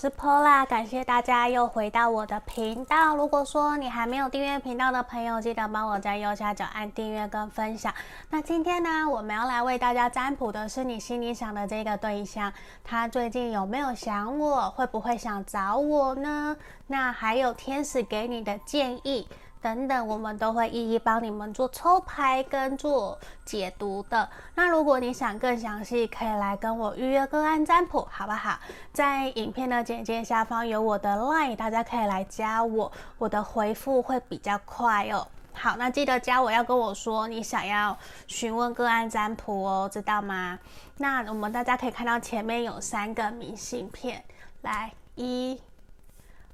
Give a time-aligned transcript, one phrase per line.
[0.00, 3.14] 是 Pola，感谢大家又回到我的频道。
[3.14, 7.92] 如果说你还没有订阅频道的朋友，记得帮我在右下角按订阅跟分享。
[8.30, 12.50] 那今天呢，我们要来为大家占卜的是你心里想的这个对象，
[12.82, 14.70] 他最近有没有想我？
[14.70, 16.56] 会不会想找我呢？
[16.86, 19.28] 那还有天使给你的建议。
[19.62, 24.26] 等等，我们都会一一帮你们做抽牌跟做解读的。
[24.54, 28.58] 那如果你想更详细，可以来跟我预约个案占卜，好不好？
[28.92, 35.28] 在影片的简介下方有我的 LINE，大家可以来加我，我的回复会比较快哦。
[35.52, 40.58] 好，那记得加我要跟我说你想要询问个案占卜哦，知道吗？
[40.96, 44.24] 那我们大家可以看到前面有三个明信片，
[44.62, 45.60] 来，一、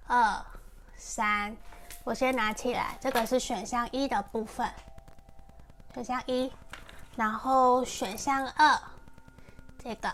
[0.09, 0.45] 二、
[0.97, 1.57] 三。
[2.07, 4.65] 我先拿起来，这个是选项一的部分，
[5.93, 6.53] 选项一，
[7.17, 8.81] 然后选项二，
[9.77, 10.09] 这个，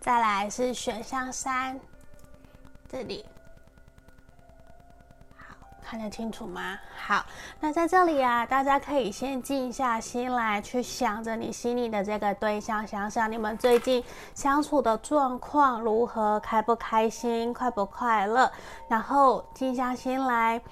[0.00, 1.78] 再来是选项三，
[2.88, 3.24] 这里。
[5.82, 6.78] 看得清楚吗？
[6.96, 7.24] 好，
[7.60, 14.02] 那在这里啊，大家可以先静下心来，去想着你心里的这个对象，想想你们最近
[14.34, 18.50] 相处的状况如何，开不开心，快不快乐，
[18.88, 20.62] 然后静下心来，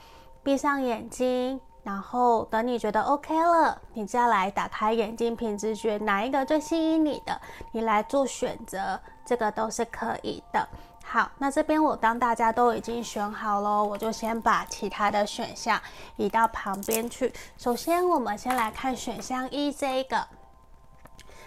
[0.43, 7.39] 闭上眼睛，然后等你觉得 OK 了，你再来打开眼睛，凭直觉哪一个最吸引你的，
[7.73, 10.67] 你来做选择，这个都是可以的。
[11.13, 15.83] 好，那这边我当大家都已经选好了，我就先把其他的选项
[16.17, 17.35] 移到旁边去。
[17.59, 20.25] 首先，我们先来看选项一这一个，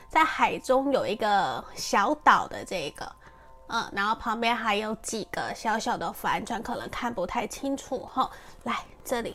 [0.09, 3.09] 在海中有一个小岛的这个，
[3.67, 8.29] 嗯，然后旁边还有几个小小的帆船，可能看不太清楚哈。
[8.63, 9.33] 来这里，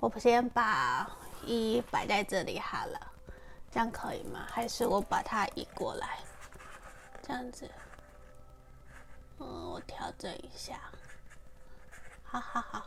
[0.00, 1.08] 我先把
[1.46, 3.00] 一摆在这里好了，
[3.72, 4.40] 这样可以吗？
[4.50, 6.18] 还是我把它移过来，
[7.22, 7.66] 这样子。
[9.40, 10.74] 嗯，我调整一下，
[12.22, 12.82] 好好好，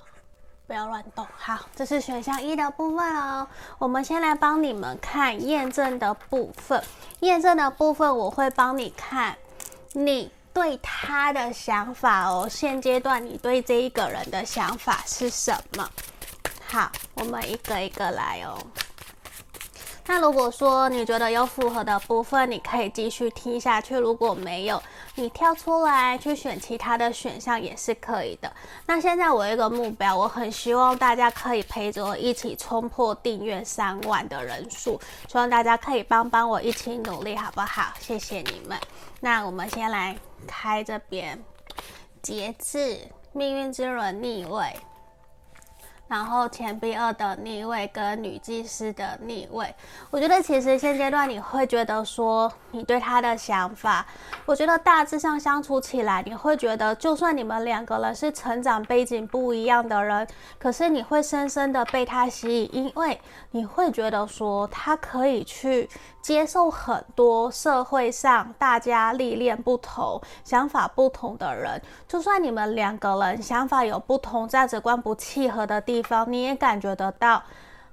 [0.68, 1.28] 不要乱动。
[1.36, 3.48] 好，这是选项一的部分哦。
[3.80, 6.82] 我们先来帮你们看验证的部分。
[7.22, 9.36] 验证的部分，我会帮你看
[9.94, 12.48] 你对他的想法哦。
[12.48, 15.90] 现阶段你对这一个人的想法是什么？
[16.68, 18.58] 好，我们一个一个来哦。
[20.06, 24.82] 那如果说你觉得有符合的部分，你可以继续听下去；如果没有，
[25.16, 28.52] 你跳出来去选其他的选项也是可以的。
[28.86, 35.00] 那现在我有一个目标，我很希望大家可以陪着我一起冲破订阅三万的人数，
[35.30, 37.94] 希望大家可以帮帮我一起努力，好不好？
[38.00, 38.78] 谢谢你们。
[39.22, 41.42] 那我们先来开这边，
[42.22, 43.00] 节制，
[43.32, 44.76] 命运之轮逆位。
[46.08, 49.74] 然后钱币二的逆位跟女祭司的逆位，
[50.12, 54.06] 我觉得其实现阶段你会觉得说你对他的想法，
[54.46, 60.28] 我觉得大致上相处起来，你会觉得就算你们两个人是成长背景不一样的人，
[60.60, 63.20] 可是你会深深的被他吸引，因为
[63.52, 65.90] 你会觉得说他可以去
[66.22, 77.44] 接受很多社会上大家历练不同、想法不同的人，就算你们两个人想法有不同、价值观不契合的地地方，你也感觉得到，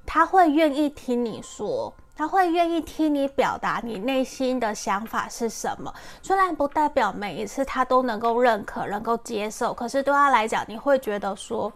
[0.07, 5.93] 他会愿意听你说，他会愿意听你表达你内心的想法是什么。
[6.23, 11.71] 虽然不代表每一次他都能够认可、能够接受，可是对他来讲，你会觉得说。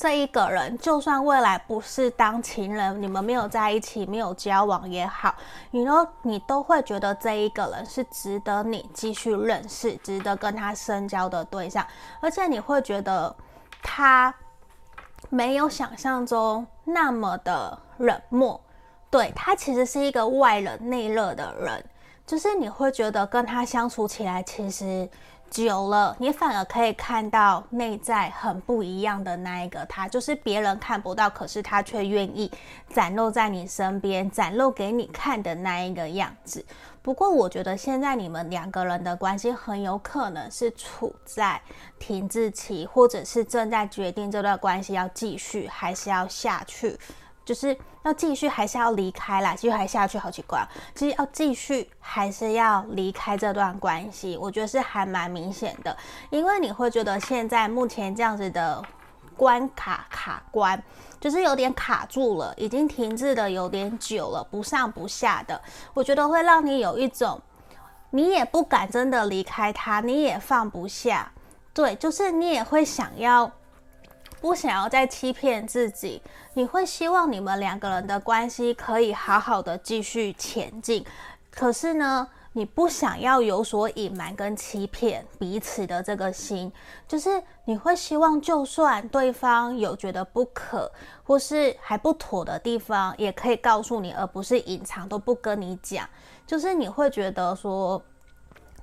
[0.00, 5.34] 这一个人，就算未来不是当情人，你们没有在一起，没有交往也好，
[5.72, 11.84] 你都你都会觉得这一个人是值得你继续认识、值得跟他深交的对象，
[12.20, 13.34] 而且你会觉得
[13.82, 14.32] 他
[15.28, 18.60] 没有想象中那么的冷漠，
[19.10, 21.84] 对，他其实是一个外冷内热的人，
[22.26, 25.08] 就是你会觉得跟他相处起来，其实。
[25.50, 32.52] 久了，你反而可以看到内在很不一样的那一个他，就是别人看不到，可是他却愿意
[32.90, 36.62] 展露在你身边，展露给你看的那一个样子。
[37.02, 41.60] 不过，我觉得现在你们两个人的关系很有可能是处在
[41.98, 46.98] 停滞期，或者是正在决定这段关系要继续还是要下去。
[47.44, 49.54] 就是要继续还是要离开啦？
[49.54, 50.62] 继续还下去，好奇怪。
[50.94, 55.96] 其实要继续还是要离开这段关系，我觉得是还蛮明显的，
[56.28, 58.84] 因为你会觉得现在目前这样子的
[59.34, 60.82] 关卡卡关，
[61.20, 65.60] 就是有点卡住了，已经停滞的有点久了，不上不下的，
[65.94, 67.40] 我觉得会让你有一种，
[68.10, 71.32] 你也不敢真的离开他，你也放不下，
[71.74, 73.50] 对，就是你也会想要。
[74.40, 76.22] 不想要再欺骗自己，
[76.54, 81.04] 你会希望你们两个人的关系可以好好的继续前进。
[81.50, 86.72] 可是呢，你不想要有所隐瞒跟欺骗彼此的这个心，
[87.06, 90.90] 就是你会希望，就算对方有觉得不可
[91.22, 96.04] 或是还不妥的地方，也可以告诉你，而不是隐藏都不跟你讲。
[96.44, 98.02] 就是你会觉得说，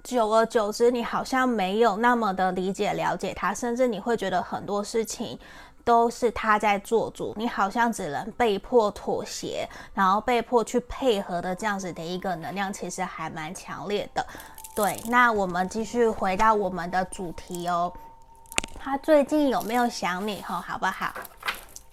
[0.01, 5.37] 久而久之，你好像没有那么的理解了解他，甚至你会觉得很多事情。
[5.85, 14.25] 都是他在做主，你好像只能被迫妥协，然后被迫去配合的这样子的一个能量，其实还蛮强烈的。
[14.75, 17.93] 对，那我们继续回到我们的主题哦。
[18.77, 20.41] 他最近有没有想你？
[20.41, 21.13] 吼，好不好？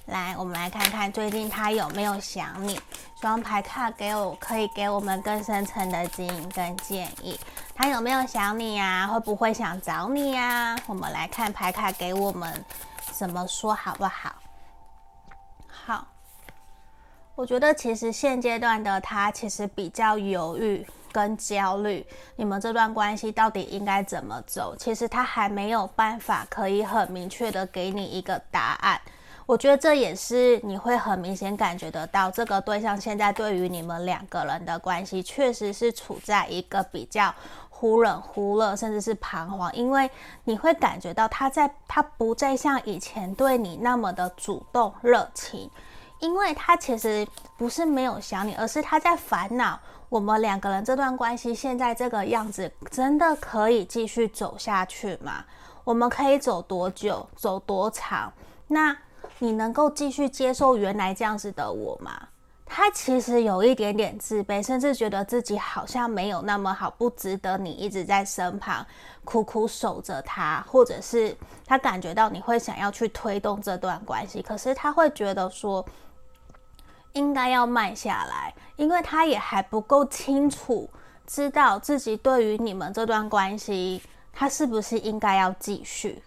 [0.07, 2.81] 来，我们来看看最近他有没有想你。
[3.21, 7.39] 双牌卡给我，可以给我们更深层的指引跟建议。
[7.73, 9.07] 他有没有想你呀？
[9.07, 10.75] 会不会想找你呀？
[10.87, 12.65] 我们来看牌卡给我们。
[13.11, 14.35] 怎么说好不好？
[15.69, 16.07] 好，
[17.35, 22.07] 我觉得其实现阶段的他其实比较犹豫跟焦虑，
[22.37, 24.77] 你们这段关系到底应该怎么走？
[24.79, 29.01] 其实他还没有办法可以很明确的给你一个答案。
[29.45, 37.35] 我觉得这也是你会很明显感觉得到，这个对象现在对于你们两个人的关系，确实是处在一个比较。
[37.83, 40.09] 忽冷忽热，甚至是彷徨，因为
[40.45, 45.69] 你会感觉到他在，他不再像以前对你那么的主动热情，
[46.21, 47.27] 因为他其实
[47.59, 49.77] 不是没有想你，而是他在烦恼
[50.09, 55.45] 我们两个人这段关系现在这个样子，真的可以继续走下去吗？
[55.83, 58.33] 我们可以走多久，走多长？
[58.69, 58.97] 那
[59.41, 62.29] 你能够继续接受原来这样子的我吗？
[62.75, 68.85] 他其实有一点点自卑，甚至觉得自己好像没有那么好，不值得你一直在身旁
[69.25, 71.37] 苦苦守着他，或者是
[71.67, 75.85] 他感觉到你会想要去推动这段关系，可是他会觉得说
[77.13, 80.89] 应该要慢下来，因为他也还不够清楚
[81.27, 84.03] 知道自己对于你们这段关系，
[84.33, 86.23] 他是不是应该要继续。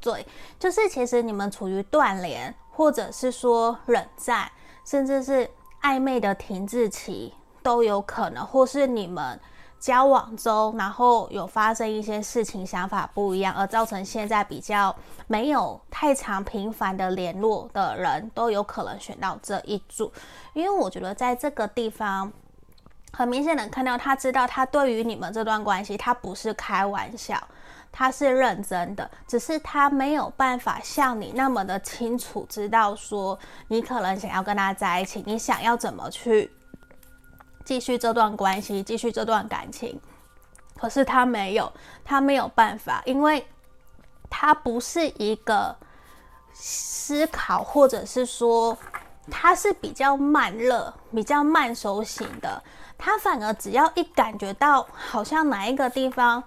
[0.00, 0.24] 对，
[0.60, 4.48] 就是其实你们处于断联，或者是说冷战，
[4.84, 5.50] 甚至是。
[5.82, 9.38] 暧昧的停滞期都有可能，或是你们
[9.78, 14.94] 交往中，然后有发生一些事情，想法不一样，而造成现在比较
[15.26, 20.12] 没有太长频繁的联络的人，都有可能选到这一组。
[20.52, 22.32] 因为我觉得在这个地方，
[23.12, 27.36] 很明显能看到他知道，他对于你们这段关系，他不是开玩笑。
[27.94, 36.50] 他是认真的，只是他没有办法像你那么的清楚知道说，你可能想要跟他在一起，你想要怎么去
[37.66, 40.00] 继续这段关系，继续这段感情。
[40.74, 41.70] 可是他没有，
[42.02, 43.46] 他没有办法，因为
[44.30, 45.76] 他不是一个
[46.54, 48.76] 思考，或者是说
[49.30, 52.62] 他是比较慢热、比较慢熟型的。
[52.96, 56.42] 他反而只要一感觉到好像哪一个地方。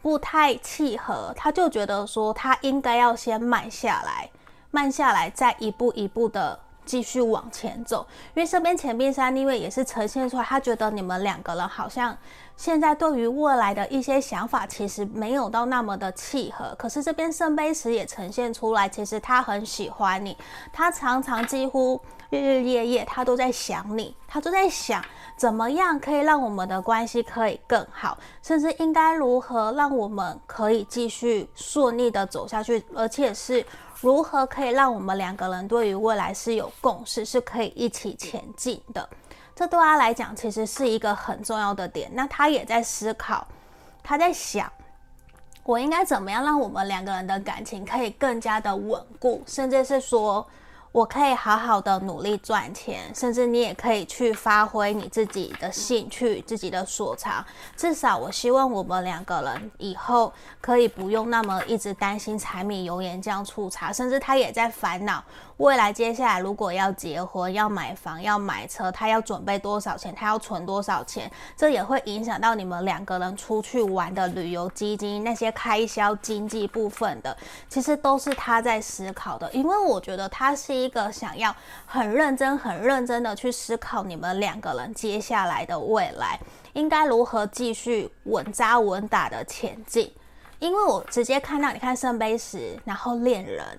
[0.00, 4.30] 不太契合，他就觉得说他应该要先慢下来，
[4.70, 8.06] 慢下来，再一步一步的继续往前走。
[8.34, 12.16] 因为这边钱币三逆位也是呈现出来，他觉得你们两个人好像
[12.58, 16.74] 现在对于未来的一些想法，其实没有到那么的契合。
[16.76, 20.36] 可是这边圣杯十也呈现出来，其实他很喜欢你，
[20.72, 22.00] 他常常几乎
[22.30, 25.00] 日日夜夜他都在想你，他都在想。
[25.36, 33.64] 怎么样可以让我们的关系可以更好，甚至应该如何让我们可以继续顺利的走下去，而且是
[34.00, 39.08] 如何可以让我们两个人对于未来是有共识，是可以一起前进的。
[39.58, 42.08] 这对他来讲其实是一个很重要的点。
[42.14, 43.44] 那他也在思考，
[44.04, 44.70] 他在想，
[45.64, 50.46] 我应该怎么样让我们两个人的感情可以更加的稳固，甚至是说。
[50.90, 57.44] 我可以好好的努力赚钱，甚至你也可以去发挥你自己的兴趣、自己的所长。
[57.76, 65.22] 至少我希望我们两个人以后可以不用那么一直担心柴米油盐酱醋茶，甚至他也在烦恼。
[65.58, 70.14] 未来接下来如果要结婚、要买房、要买车，他要准备多少钱？
[70.14, 71.28] 他要存多少钱？
[71.56, 77.36] 这也会影响到你们两个人出去玩的旅游基金那些开销经济部分的，
[77.68, 79.50] 其实都是他在思考的。
[79.52, 81.52] 因为我觉得他是一个想要
[81.86, 86.38] 很认真、很认真的去思考你们两个人接下来的未来
[86.74, 90.14] 应该如何继续稳扎稳打的前进。
[90.60, 93.76] 因为我直接看到，你看圣杯十，然后恋人。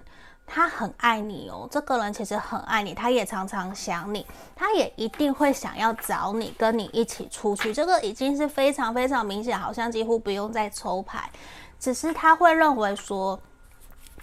[0.52, 4.26] 他很爱你哦，这个人其实很爱你，他也常常想你，
[4.56, 7.72] 他也一定会想要找你，跟你一起出去。
[7.72, 11.30] 这个已经是非常非常明显，好像几乎不用再抽牌，
[11.80, 13.40] 只是他会认为说，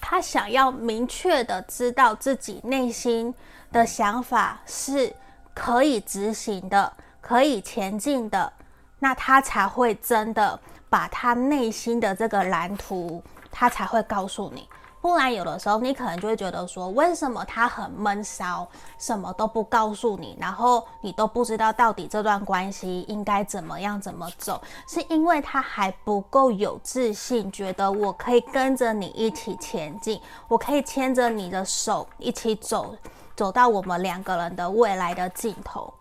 [0.00, 3.32] 他想要明确的知道自己内心
[3.70, 5.14] 的想法是
[5.54, 8.52] 可以执行的，可以前进的。
[8.98, 14.66] 那他才会真的把他内心的这个蓝图，他才会告诉你。
[15.06, 18.66] 突然，有的时候你可能就会觉得说，为什么他很闷骚，
[18.98, 32.92] 什么都不告诉你，然后你都不知道到底这段关系应该怎么样怎么走，是因为他还不够有自信，觉得我可以跟着你一起前进，我可以牵着你的手一起走，
[33.36, 35.94] 走到我们两个人的未来的尽头。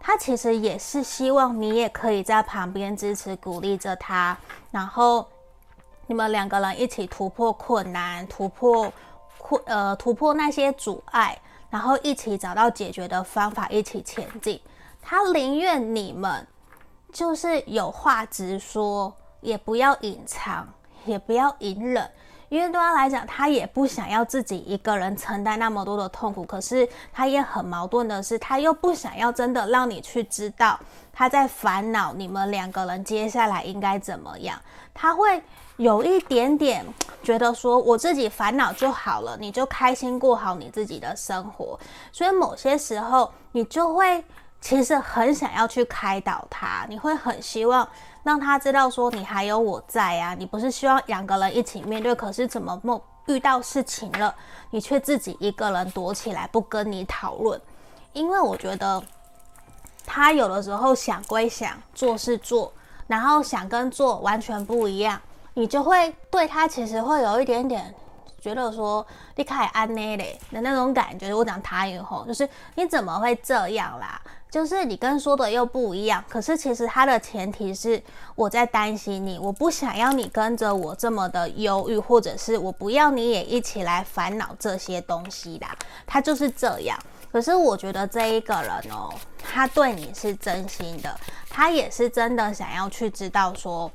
[0.00, 4.34] 他其实也是希望你也可以在旁边支持鼓励着他，
[4.70, 5.26] 然后。
[6.08, 8.92] 你们两个人一起突破困难，突破
[9.38, 11.36] 困呃突破那些阻碍，
[11.68, 14.60] 然后一起找到解决的方法，一起前进。
[15.02, 16.46] 他宁愿你们
[17.12, 20.68] 就是有话直说，也不要隐藏，
[21.04, 22.08] 也不要隐忍，
[22.48, 26.44] 因为对他来讲，他也不想要自己一个人承担那么多的痛苦。
[26.44, 30.78] 可是他也很矛盾的是，他又不想要真的让你去知道
[31.12, 34.56] 他在烦恼你们两个人接下来应该怎么样，
[34.94, 35.42] 他会。
[35.76, 36.84] 有一点点
[37.22, 41.78] 觉得说，我自己烦恼就好了，你就开心过好你自己的生活。
[42.12, 44.24] 所以某些时候，你就会
[44.60, 47.86] 其实很想要去开导他，你会很希望
[48.22, 50.34] 让他知道说，你还有我在啊。
[50.34, 54.34] 你不是希望两个人一起面对，可是怎么梦遇到事情了，
[54.70, 57.60] 你却自己一个人躲起来不跟你讨论？
[58.14, 59.02] 因为我觉得
[60.06, 62.72] 他有的时候想归想，做是做，
[63.06, 65.20] 然后想跟做完全不一样。
[65.58, 67.94] 你就会对他其实会有一点点
[68.38, 69.04] 觉得说
[69.36, 71.32] 你开安内嘞的那种感觉。
[71.32, 74.20] 我讲他以后就是你怎么会这样啦？
[74.50, 76.22] 就是你跟说的又不一样。
[76.28, 78.00] 可是其实他的前提是
[78.34, 85.74] 我在担心你，我不想要你跟着我这么的忧郁，或者是我不要你也一起来烦恼这些东西啦。
[86.06, 86.98] 他就是这样。
[87.32, 89.10] 可是我觉得这一个人哦，
[89.42, 93.90] 他对你是真心的，他也是真的想要去知道说。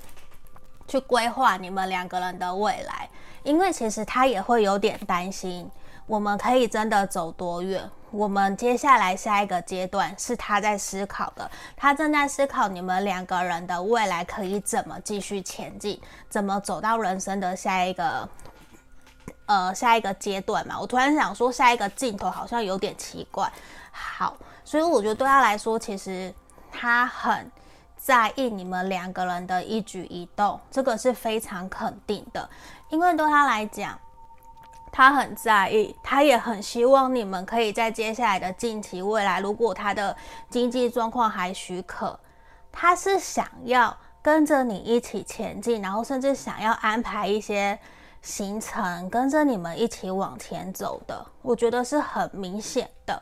[0.92, 3.08] 去规划你们两个人的未来，
[3.44, 5.72] 因为其实他也会有点担心，
[6.06, 7.90] 我们可以真的走多远？
[8.10, 18.28] 我们接下来下一个阶段是他在思考的，他正在思考你们两个人的未来可以怎么继续前进，怎么走到人生的下一个，
[19.46, 20.78] 呃，下一个阶段嘛。
[20.78, 23.50] 我突然想说，下一个镜头好像有点奇怪。
[23.94, 26.34] 好，所以我觉得对他来说，其实
[26.70, 27.50] 他很。
[28.04, 32.50] 在意你们两个人的一举一动，这个是非常肯定的，
[32.90, 33.96] 因为对他来讲，
[34.92, 40.18] 他很在意，他也很希望你们可以在接下来的近期未来，如果他的
[40.50, 42.20] 经济状况还许可，
[42.72, 47.78] 他是想要跟着你一起前进，然后甚至想要安排一些
[48.24, 53.22] 行程，跟着你们一起往前走的，我觉得是很明显的。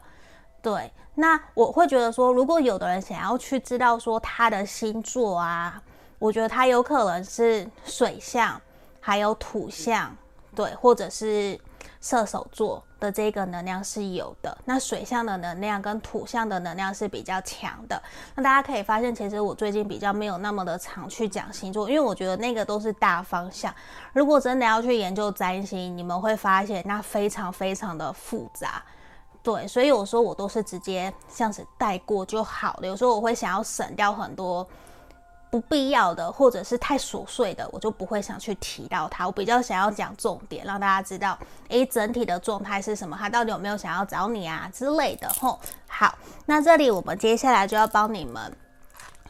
[0.62, 5.82] 对，那我会觉得说，如果有的人想要去知道说他的星座啊，
[6.18, 8.60] 我觉得他有可能是水象，
[9.02, 10.16] 还有土象，
[10.56, 11.60] 对，或者是
[12.00, 14.58] 射手座的这个能量是有的。
[14.64, 18.02] 那水象的能量跟土象的能量是比较强的。
[18.36, 23.76] 那大家可以发现，其实我最近比较没有那么的常去讲星座，因为我觉得那个都是大方向。
[24.14, 28.82] 如果真的要去研究占星，你们会发现那非常非常的复杂。
[29.42, 32.88] 对，所以有时候我都是直接这样子带过就好了。
[32.88, 34.68] 有时候我会想要省掉很多
[35.50, 39.26] 不必要的，或者是太琐碎的，我就不会想去提到它。
[39.26, 45.28] 我比较想要讲重点，让大家知道，诶，整体的状态是什么，他到底有没有想要找你啊之类的。
[45.40, 46.14] 吼，好，
[46.46, 48.56] 那这里我们接下来就要帮你们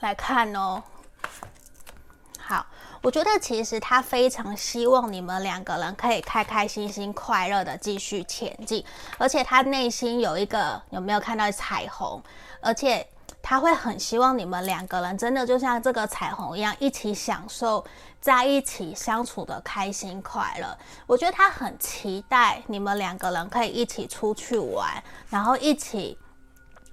[0.01, 0.81] 来看哦。
[3.01, 8.83] 我觉得其实他非常希望你们两个人可以开开心心、快乐的继续前进，
[9.17, 12.21] 而且他内心有一个，有没有看到彩虹？
[12.59, 13.07] 而且
[13.41, 17.85] 他会很希望你们两个人真的就像这个彩虹一样，一起享受
[18.19, 20.77] 在一起相处的开心快乐。
[21.07, 26.17] 我觉得他很期待你们两个人可以一起出去玩，然后一起。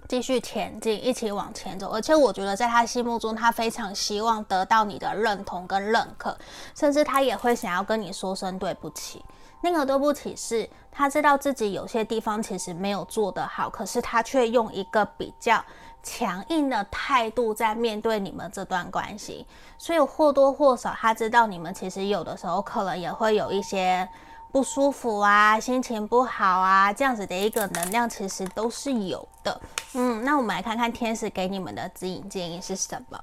[0.09, 1.91] 继续前进，一起往前走。
[1.91, 6.37] 而且我觉得，在他心目中，他非常希望得到你的认同跟认可，
[6.75, 9.25] 甚至他也会想要跟你说声对不起。
[9.61, 15.65] 那个对不起是他知道自己有些地方其实没有做得好，可是他却用一个比较
[16.03, 19.47] 强硬的态度在面对你们这段关系。
[19.79, 24.09] 所以或多或少，他知道你们其实有的时候可能也会有一些。
[24.53, 29.61] 不舒服啊，心情不好啊，这样子的一个能量其实都是有的。
[29.95, 33.23] 嗯，那我们来看看天使给你们的指引建议是什么？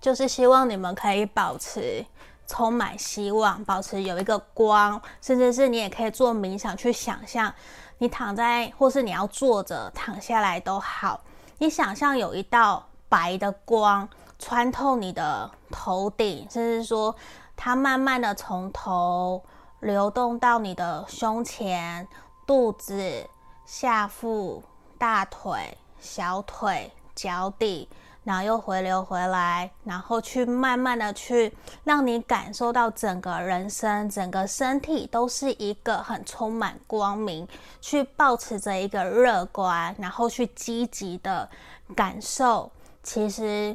[0.00, 2.04] 就是希望你们可以保持
[2.46, 7.52] 充满希望，保持有一个光，甚至是你也可以做冥想去想象，
[7.98, 11.20] 你躺在或是你要坐着躺下来都好，
[11.58, 14.08] 你想象有一道白的光
[14.38, 17.14] 穿透你的头顶，甚至说
[17.56, 19.42] 它慢慢的从头
[19.80, 22.06] 流动到你的胸前、
[22.46, 23.28] 肚子、
[23.64, 24.62] 下腹、
[24.96, 27.88] 大腿、小腿、脚底。
[28.24, 31.50] 然后又回流回来，然后去慢慢的去
[31.84, 37.48] 让你感受到整个人生、整个身体都是一个很充满光明，
[37.80, 41.48] 去保持着一个乐观，然后去积极的
[41.96, 42.70] 感受。
[43.02, 43.74] 其实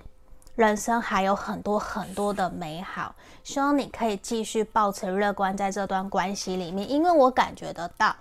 [0.54, 8.16] 人生还有很多很多的美好，希望你可以继续保持乐观在这段关系里面，因为我感觉得到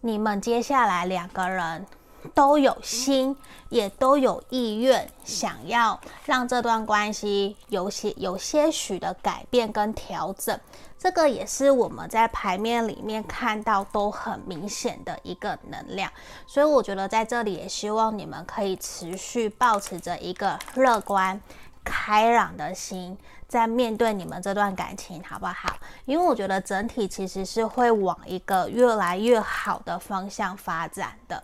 [0.00, 1.86] 你们接下来两个人。
[2.34, 3.36] 都有心，
[3.68, 10.58] 也都有意愿，想要让这段关系有些有些许的改变跟调整。
[10.98, 16.10] 这个也是我们在牌面里面看到都很明显的一个能量。
[16.48, 21.40] 所以我觉得在这里也希望你们可以持续保持着一个乐观、
[21.84, 23.16] 开朗的心，
[23.48, 25.76] 在面对你们这段感情，好不好？
[26.04, 31.42] 因为我觉得整体其实是会往一个越来越好的方向发展的。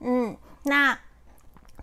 [0.00, 0.98] 嗯，那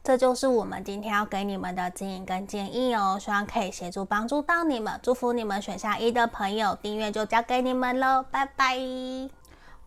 [0.03, 9.36] 这就是我们今天要给你们的指引跟建议哦，希望可以协助帮助到你们，祝福你们选项一的朋友，订阅就交给你们喽，拜拜。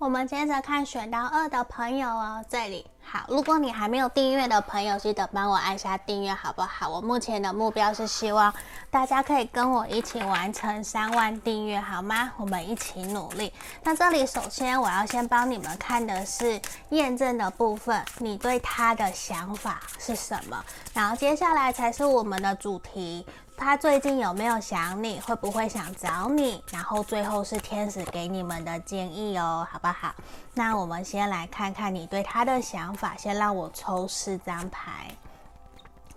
[0.00, 2.86] 我们接着看选到二的朋友哦，这里。
[3.02, 6.88] 好，如果你还没有订阅的朋友，记得帮我按下订阅，好不好？
[6.88, 8.50] 我目前的目标是希望
[8.90, 12.32] 大家可以跟我一起完成三万订阅，好吗？
[12.38, 13.52] 我们一起努力。
[13.82, 20.64] 那这里首先我要先帮你们看的是验证的部分，你对他的想法是什么？
[20.94, 23.26] 然后接下来才是我们的主题。
[23.60, 25.20] 他最近有没有想你？
[25.20, 26.64] 会不会想找你？
[26.72, 30.14] 然后最后是天使给你们的建议哦，好不好？
[30.54, 33.14] 那我们先来看看你对他的想法。
[33.18, 35.14] 先让我抽四张牌。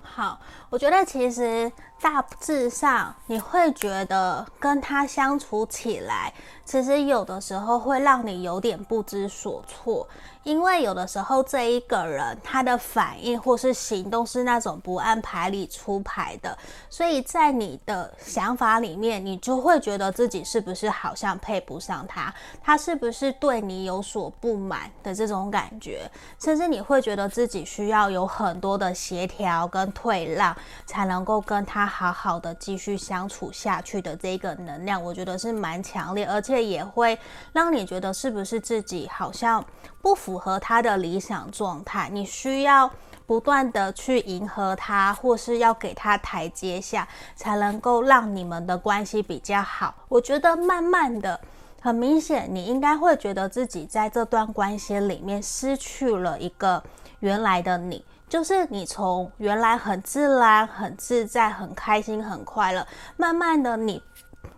[0.02, 1.70] 好，我觉得其实
[2.04, 6.34] 大致上你会觉得跟他相处起来，
[6.66, 10.06] 其实有的时候会让你有点不知所措。
[10.44, 16.58] 因为有的时候这一个人他的反应或是行动是那种不按牌理出牌的，
[16.90, 30.54] 所以在你的想法里面，你就会觉得自己是不是好像配不上他，他是不是对你有所不满的这种感觉，甚至你会觉得自己需要有很多的协调跟退让，
[30.86, 37.18] 才能够跟他好好的继续相处下去的这个能量，我觉得是蛮强烈，而且也会
[37.54, 39.64] 让你觉得是不是自己好像
[40.02, 40.34] 不符。
[40.44, 42.92] 合他的理想状态，你需要
[43.26, 49.94] 不断的去迎合他，或是要给他台阶下，才能够让你们的关系比较好。
[50.10, 51.40] 我觉得慢慢的，
[51.80, 56.84] 很明显，你应该会觉得自己在这段关系里面失去了一个
[57.20, 62.84] 原来的你，就是你从原来很自然、很自在、很开心、很快乐，
[63.16, 64.02] 慢慢的你。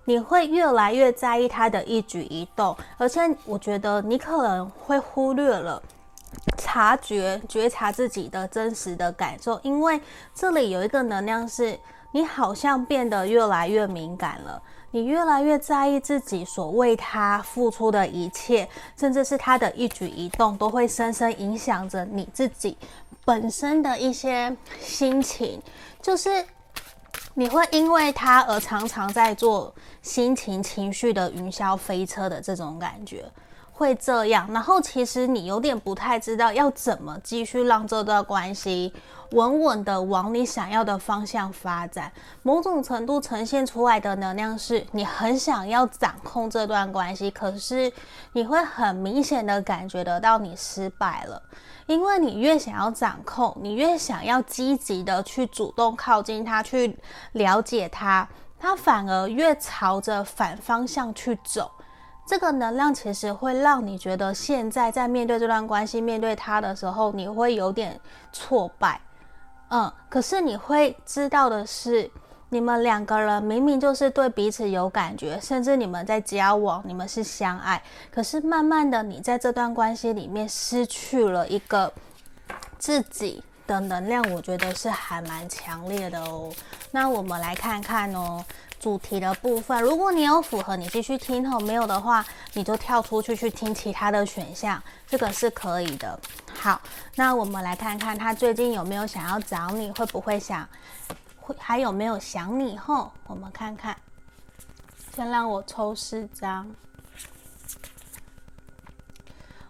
[0.05, 5.83] 你会越来越在意他的一举一动，而且我觉得你可能会忽略了
[6.57, 9.99] 察觉、觉察自己的真实的感受，因为
[10.33, 11.77] 这里有一个能量是，
[12.13, 14.61] 你好像变得越来越敏感了，
[14.91, 22.77] 你越来越在意自己所为他付出的一切，甚至是他的一举一动，都会深深影响着你自己
[23.25, 25.61] 本身的一些心情，
[26.01, 26.45] 就是。
[27.37, 33.29] 你会因为他而常常在做心情、情绪的云霄飞车的这种感觉，
[33.75, 34.49] 会这样。
[34.51, 38.93] 然后其实你有点不太知道要怎么继续让这段关系
[39.31, 42.11] 稳稳的往你想要的方向发展。
[42.41, 47.91] 某种程度呈现出来的能量是你很想要掌控这段关系，可是
[48.31, 51.41] 你会很明显的感觉得到你失败了。
[51.87, 56.97] 因为你越想要掌控，你越想要积极的去主动靠近他，去
[57.33, 61.69] 了解他，他反而越朝着反方向去走。
[62.25, 67.99] 这个能量其实会让你觉得现在在面对这段关系、面对他的时候，你会有点
[68.31, 68.99] 挫败。
[69.69, 72.09] 嗯，可是你会知道的是。
[72.49, 81.91] 你们两个人明明就是对彼此有感觉，甚至你们在交往，你们是相爱，可是慢慢的，你在这段关系里面失去了一个
[82.77, 86.49] 自己的能量，我觉得是还蛮强烈的哦。
[86.91, 88.45] 那我们来看看哦，
[88.85, 96.19] 主题的部分，如果你有符合，你继续听哦；没有的话，你就跳出去去听其他的选项，这个是可以的。
[96.53, 96.79] 好，
[97.15, 100.69] 那我们来看看他最近有没有想要找你，会不会想？
[101.39, 103.11] 会还有没有想你后？
[103.25, 103.97] 我们看看，
[105.15, 106.69] 先让我抽四张。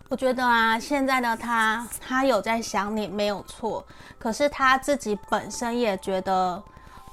[0.10, 3.88] 我觉得啊，现在的他，他有在想你，没有错。
[4.20, 6.62] 可是他自己本身也觉得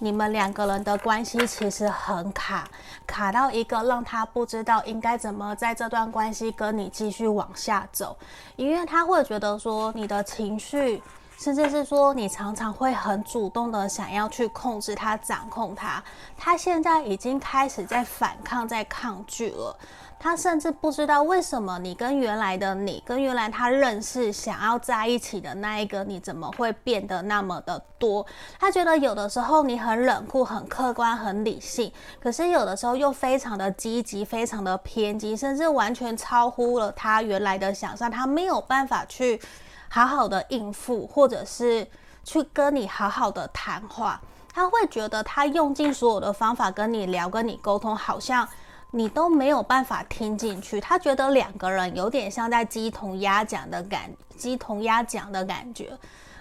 [0.02, 2.68] 你们两个人的关系其实很卡，
[3.06, 8.16] 卡到一个让他不知道应该怎么在这段关系跟你继续往下走，
[8.56, 11.00] 因为他会觉得说你的情绪，
[11.38, 16.02] 甚至是说你常常会很主动的想要去控制他、掌控他，
[16.36, 19.78] 他现在已经开始在反抗、在抗拒了。
[20.22, 28.24] 他甚至不知道为什么你跟原来的你，跟原来他认识、想要在一起的那一个你，怎么会变得那么的多？
[28.60, 38.08] 他觉得有的时候你很冷酷、很客观、很理性，可是有的时候又非常的积极、非常的偏激，甚至完全超乎了他原来的想象。
[38.08, 39.40] 他没有办法去
[39.88, 41.84] 好好的应付，或者是
[42.22, 44.20] 去跟你好好的谈话。
[44.54, 48.48] 他会觉得他用尽所有的方法跟你聊、跟你沟通，好像。
[48.94, 55.90] 你都没有办法听进去，他觉得两个人有点像在鸡同鸭讲的感，鸡同鸭讲的感觉。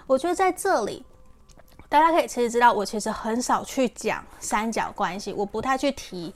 [0.06, 1.02] 我觉得在这里，
[1.88, 6.34] 大家可以其实知道，我其实很少去讲三角关系，我不太去提，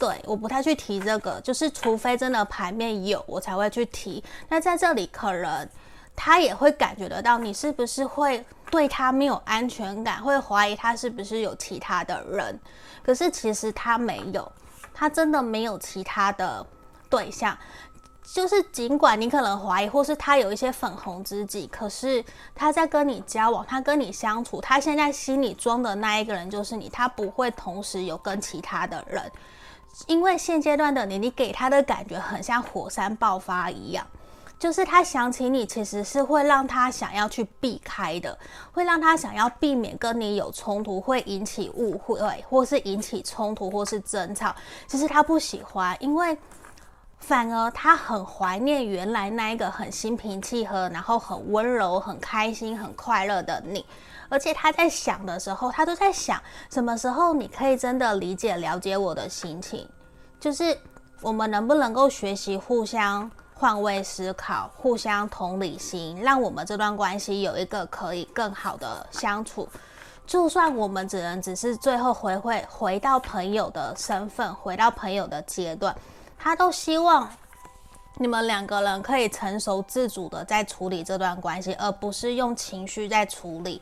[0.00, 4.22] 对，我不太去提这个，就是除非真的牌面有，我才会去提。
[4.48, 5.68] 那在这里，可能
[6.16, 12.58] 他也会感觉得到，你是不是会对他没有安全感，会怀疑他是不是有其他的人，
[13.04, 14.50] 可是其实他没有。
[15.02, 16.64] 他真的没有其他的
[17.10, 17.58] 对象，
[18.22, 29.28] 就是尽管你可能怀疑，或是他有一些粉红知己，可是他在跟你交往，他跟你相处，他现在心里装的那一个人就是你，他不会同时有跟其他的人，
[30.06, 34.06] 因为现阶段的你，你给他的感觉很像火山爆发一样。
[34.62, 38.38] 就是他想起你，其实是会让他想要去避开的，
[38.70, 42.16] 会让他想要避免跟你有冲突，会引起误会，
[42.48, 44.54] 或是引起冲突，或是争吵。
[44.86, 46.38] 其实他不喜欢，因为
[47.18, 53.84] 反而他很怀念原来那一个很心平气和，然后很温柔、很开心、很快乐的你。
[54.28, 59.88] 而且他在想的时候，他都在想什么时候你可以真的理解、了解我的心情，
[60.38, 60.78] 就是
[61.20, 63.28] 我们能不能够学习互相。
[63.62, 69.68] 换位思考，互相同理心，让我们这段关系有一个可以更好的相处。
[70.26, 75.96] 就算我们只能只是最后回回回到朋友的身份，回到朋友的阶段，
[76.36, 77.30] 他都希望
[78.16, 83.80] 你们两个人可以成熟自主的在处理这段关系，而不是用情绪在处理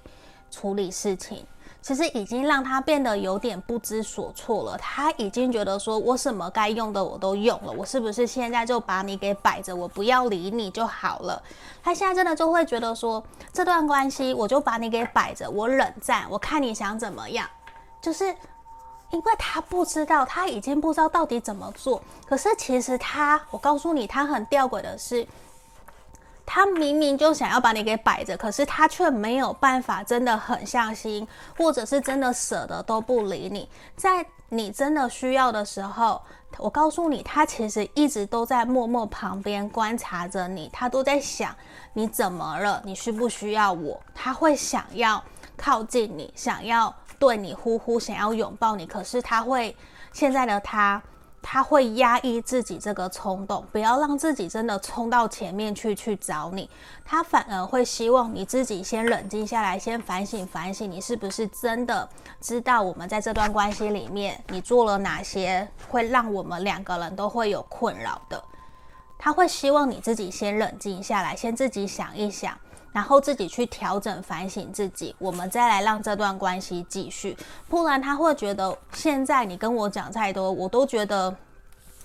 [0.51, 1.47] 处理事情。
[1.83, 4.79] 其实已经让他变得有点不知所措了。
[4.79, 11.43] 他已经觉得说，我什么该用的我都用了，我是不是现在就把你给摆着，我不要理你就好了？
[11.83, 17.49] 他现在真的就会觉得说，这段关系我就把你给摆着，我冷战，我看你想怎么样。
[18.01, 18.25] 就是
[19.11, 22.03] 因为他不知道，他已经不知道到底怎么做。
[22.27, 25.27] 可是其实他，我告诉你，他很吊诡的是。
[26.53, 31.25] 他明明就想要把你给摆着，可是他却没有办法，真的狠下心，
[31.57, 33.69] 或者是真的舍得都不理你。
[33.95, 36.21] 在你真的需要的时候，
[36.59, 41.55] 我告诉你，他其实一直都在默默旁边观察着你，他都在想
[41.93, 44.03] 你怎么了，你需不需要我？
[44.13, 45.23] 他会想要
[45.57, 49.77] 靠近你，想要对你呼呼，想要拥抱你，可是他会
[50.13, 51.01] 现在的他。
[51.43, 56.69] 他会压抑自己这个冲动，不要让自己真的冲到前面去去找你。
[57.05, 62.09] 他反而会希望你自己先冷静下来，先反省反省，你是不是真的
[62.41, 68.43] 知道我们在这段关系里面你做了哪些会让我们两个人都会有困扰的。
[69.19, 72.57] 他会希望你自己先冷静下来，先自己想一想。
[72.93, 77.37] 然后自己去调整、反省自己，我们再来让这段关系继续。
[77.69, 81.35] 不然他会觉得，现在你跟我讲再多，我都觉得。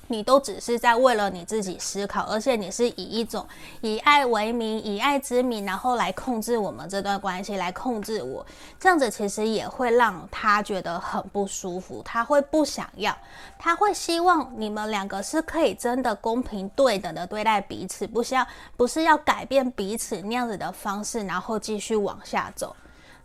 [0.07, 3.47] 你都只是在为了你自己思考，而且你是以一种
[3.81, 8.45] 以爱为名、以爱之名，然后来控制我们这段关系，来控制我。
[8.79, 13.17] 这样子其实也会让他觉得很不舒服，他会不想要，
[13.57, 18.45] 他会希望你们两个是可以真的公平对等的对待彼此，不是要
[18.77, 22.75] 不是要改变彼此那样子的方式，然后继续往下走。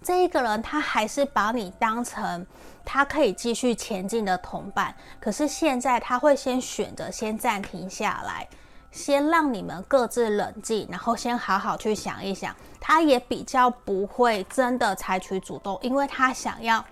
[0.02, 2.46] 这一个人他还是把你当成。
[2.82, 8.48] 他可以继续前进的同伴，可是现在他会先选择先暂停下来，
[8.90, 12.56] 先让你们各自冷静，然后先好好去想一想。
[12.80, 16.84] 他也比较不会真的采取主动，因为他想要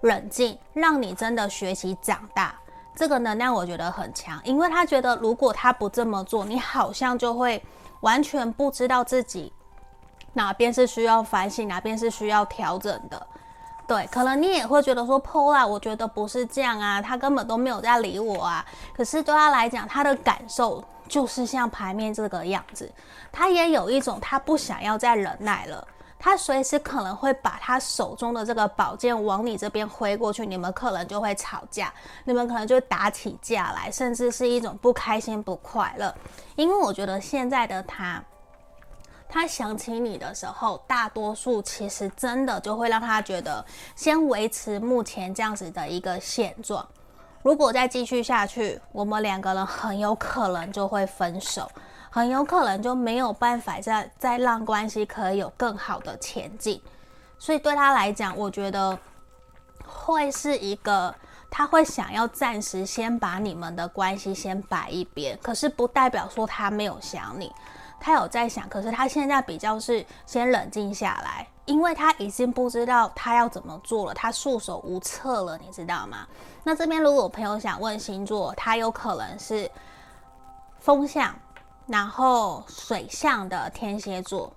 [0.00, 2.52] 冷静，让你真的学习长大。
[2.96, 7.62] 这个能量我觉得很强，因为他觉得如果他不这么做，你好像就会
[8.00, 9.52] 完全不知道自己
[10.34, 13.26] 哪边是需要反省，哪边是需要调整的。
[13.86, 18.64] 对，可能你也会觉得说，Paula，我觉得不是这样啊，他根本都没有在理我啊。
[18.96, 22.90] 可是对他来讲，他的感受就是像牌面这个样子，
[23.30, 25.86] 他也有一种他不想要再忍耐了，
[26.18, 31.92] 他随时可能会把他手中的这个宝剑往你这边挥过去，你们可能就会吵架，
[32.24, 36.14] 你们可能就打起架来，甚至是一种不开心、不快乐。
[36.56, 38.22] 因为我觉得现在的他，
[39.34, 43.66] 他想起你的时候，大多数其实真的就会让他觉得
[43.96, 46.86] 先维持目前这样子的一个现状。
[47.42, 51.68] 如果再继续下去，我们两个人很有可能就会分手，
[52.10, 56.80] 很有可能就没有办法再再让关系可以有更好的前进。
[57.36, 58.96] 所以对他来讲，我觉得
[59.84, 61.12] 会是一个，
[61.50, 67.50] 他会想要暂时先把你们的关系先摆一边，可是不代表说他没有想你。
[68.04, 76.28] 他有在想，可是他现在比较是先冷静下来，因为他已经不知道他要怎么做了，他束手无策了，你知道吗？
[76.64, 79.70] 那这边如果有朋友想问星座，他有可能是
[80.80, 81.34] 风象，
[81.86, 84.52] 然后水象的天蝎座，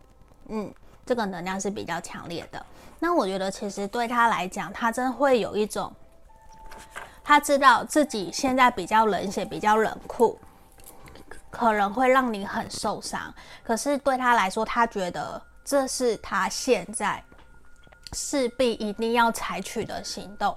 [0.49, 0.69] 嗯，
[1.05, 2.65] 这个能量是比较强烈的。
[2.99, 5.89] 那我觉得其实对他来讲，他真会有一种，
[7.23, 10.37] 他知道自己现在比较冷血，比较冷酷。
[11.57, 17.23] 可能会让你很受伤，可是对他来说，他觉得这是他现在
[18.13, 20.55] 势必一定要采取的行动。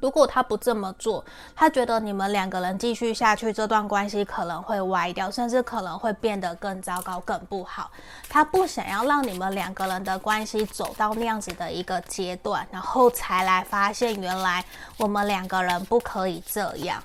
[0.00, 7.88] 如果他不这么做，他觉得你们两个人继续下去，这段关系可能会歪掉，甚至可能会变得更糟糕、更不好。
[8.28, 14.64] 他不想要让你们两个人的关系走到那样子的一个阶段，然后才来发现原来
[14.96, 17.00] 我们两个人不可以这样。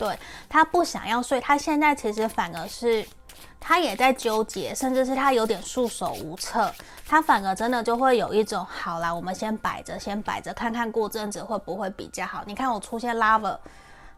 [0.00, 3.06] 对，他不想要睡，他现在其实反而是
[3.60, 6.72] 他也在纠结，甚至是他有点束手无策。
[7.06, 12.42] 他反而真的就会有一种，好啦，我们先摆着，先摆着，看看过阵子会不会比较好。
[12.46, 13.58] 你看我出现 lover，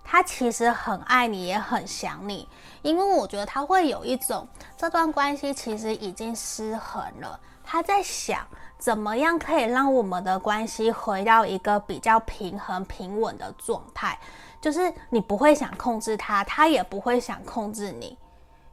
[0.05, 2.49] 他其实很爱你，也很想你，
[2.83, 7.41] 因为我觉得他会有一种这段关系其实已经失衡了。
[7.65, 8.47] 他在想
[8.79, 14.17] 怎么样可以让我们的关系回到一个比较平衡、平稳的状态。
[14.63, 18.17] 就是你不会想控制他，他也不会想控制你，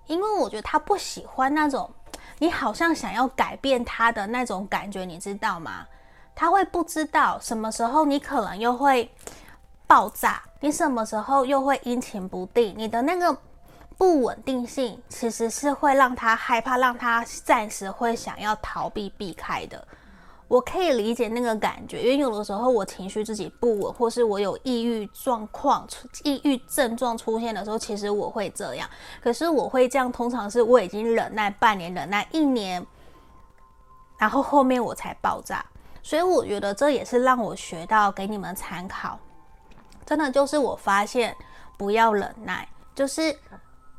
[0.05, 1.89] 因为我觉得他不喜欢那种
[2.37, 5.87] 你好像想要改变他的那种感觉，你知道吗？
[6.35, 9.11] 他会不知道什么时候你可能又会
[9.87, 13.35] 爆炸，你什么时候又会阴晴不定，你的那个
[13.97, 19.85] 不稳定性其实是会让他害怕，让他暂时会想要逃避避开的。
[20.49, 25.87] 我可以理解那个感觉，因为有的时候我情绪自己不稳，或是我有抑郁状况、
[26.23, 28.89] 抑郁症状出现的时候，其实我会这样。
[29.21, 32.83] 可是我会这样，通常是我已经忍耐半年、忍耐一年，
[34.17, 35.63] 然后后面我才爆炸。
[36.01, 39.19] 所以我觉得这也是让我学到给你们参考。
[40.03, 41.35] 真的就是我发现
[41.77, 43.37] 不要忍耐，就是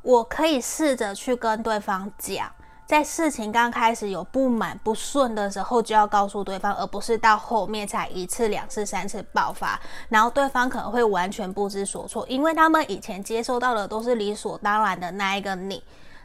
[0.03, 2.51] 我可以试着去跟对方讲。
[2.91, 15.81] 在事情刚开始有不满不顺的时候，就要告诉对方，而不是到后面才一次、两次、三次爆发，然后对方可能会完全不知所措，因为他们以前接受到的都是理所当然的那一个你，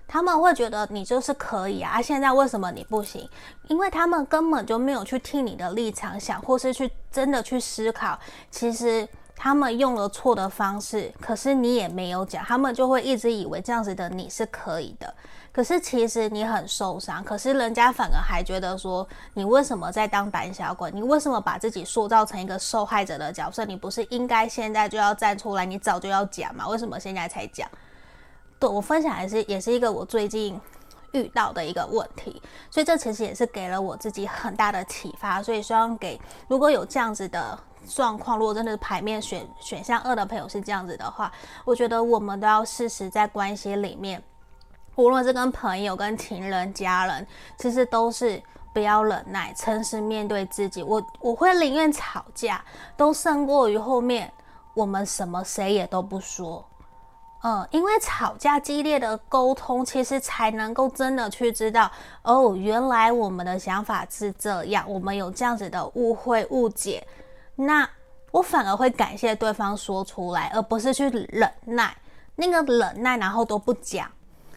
[0.08, 3.30] 他们会觉得你就是可以，啊，现在为什么你不行？
[3.68, 8.18] 因为他们根本就没有去替你的立场想，或是去真的去思考，
[8.50, 15.14] 其实他们用了错的方式，可是你也没有讲，他们就会一直以为这样子的你是可以的。
[15.56, 20.92] 可是其实你很受伤，可是人家反而还觉得说，你为什么在当胆小鬼？
[20.92, 23.64] 你为什么把自己塑造成一个受害者的角色？
[23.64, 25.66] 你不是应该现在就要站出来？
[25.66, 26.68] 你早就要讲嘛？
[26.68, 27.70] 为什么现在才讲？
[28.60, 30.60] 对，我分享也是也是一个我最近
[31.14, 35.42] 遇到的一个问题，所以这其实也是给了我自己很大的启发。
[35.42, 41.32] 所以希望给如果有这样子的状况，如果真的是牌面选选项二的朋友是这样子的话，
[41.64, 44.22] 我觉得我们都要适时在关系里面。
[44.96, 47.28] 无论是跟朋友、跟情人、家人，
[47.58, 48.42] 其实都是
[48.74, 50.82] 不要忍耐，诚实面对自己。
[50.82, 52.64] 我我会宁愿吵架，
[52.96, 54.32] 都胜过于后面
[54.74, 56.66] 我们什么谁也都不说。
[57.44, 61.92] 嗯，因为吵架激烈的沟通，其实才能够真的去知道，
[62.24, 67.06] 哦，原来我们的想法是这样，我们有这样子的误会、误解。
[67.56, 67.88] 那
[68.32, 71.96] 我反而会感谢对方说出来，而不是去忍耐。
[72.36, 74.10] 那个忍耐，然后都不讲。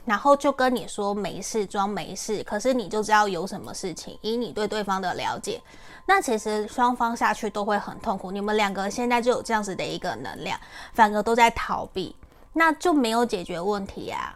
[0.09, 4.18] 然后就跟你说没事，装没事，可是你就知道有什么事情。
[4.23, 5.61] 以你对对方的了解，
[6.07, 8.31] 那其实双方下去都会很痛苦。
[8.31, 10.59] 你们两个现在就有这样子的一个能量，
[10.94, 12.16] 反而都在逃避，
[12.55, 14.35] 那就没有解决问题啊。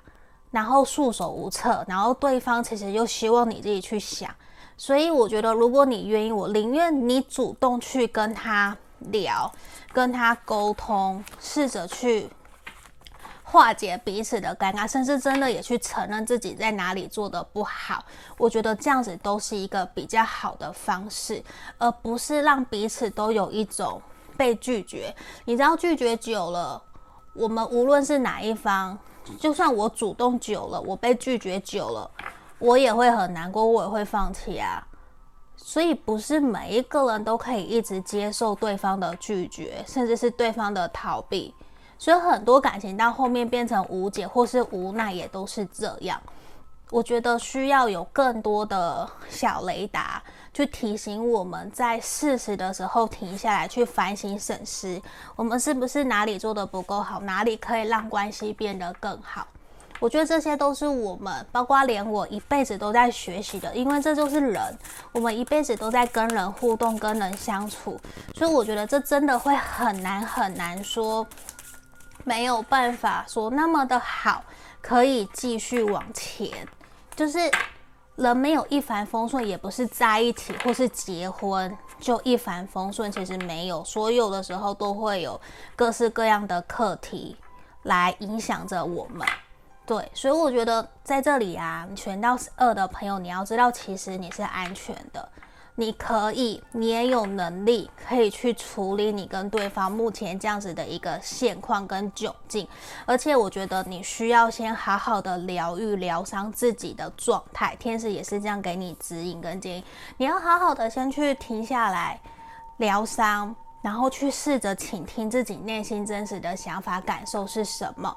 [0.51, 4.31] 然后束手无策，然后对方其实又希望你自己去想。
[4.77, 9.51] 所以我觉得，如果你愿意，我宁愿你主动去跟他聊，
[9.95, 12.29] 跟他沟通，试着去。
[13.53, 18.03] 化解彼此的尴尬，甚至真的也去承认自己在哪里做得不好。
[18.39, 21.45] 我觉得这样子都是一个比较好的方式，
[21.77, 24.01] 而不是让彼此都有一种
[24.39, 25.15] 被拒绝。
[25.45, 26.83] 你知道，拒绝久了，
[27.35, 28.99] 我们无论是哪一方，
[29.39, 32.11] 就算我主动久了，我被拒绝久了，
[32.59, 34.83] 我也会很难过，我也会放弃啊。
[35.59, 41.55] 所以不是每一个人都可以一直接受对方的拒绝，甚至是对方的逃避。
[42.03, 46.21] 所以很多感情到后面变成无解或是无奈，也都是这样。
[46.91, 50.21] 我觉得需要有更多的小雷达
[50.53, 55.01] 去提醒我们在适时的时候停下来，去反省审视，
[55.37, 59.47] 我们是不是哪里做得不够好，哪里可以让关系变得更好。
[60.01, 64.77] 我觉得这些都是我们，包括连我一辈子都在学习的，因为这就是人，
[65.13, 67.97] 我们一辈子都在跟人互动、跟人相处，
[68.35, 71.25] 所以我觉得这真的会很难很难说，
[72.25, 74.45] 没有办法说那么的好，
[74.81, 76.51] 可以继续往前。
[77.15, 77.39] 就是
[78.17, 85.41] 人没有一帆风顺，也不是在一起或是结婚就一帆风顺，其实没有，所有的时候都会有
[85.77, 87.37] 各式各样的课题
[87.83, 89.27] 来影响着我们。
[89.85, 95.29] 对，所以我觉得在这里啊，选到二的朋友，你要知道，其实你是安全的，
[95.75, 102.69] 你可以，你也有能力可以去处理你跟对方目前这样子的一个现况跟窘境。
[103.07, 107.75] 而且我觉得你需要先好好的疗愈、疗伤自己的状态。
[107.77, 109.85] 天使也是这样给你指引跟建议，
[110.19, 112.21] 你要好好的先去停下来
[112.77, 118.15] 疗伤，然后去试着倾听自己内心真实的想法、感受是什么。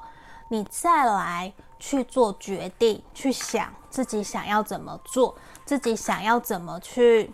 [0.48, 7.32] 你再来去做决定，去想自己想要怎么做，自己想要怎么去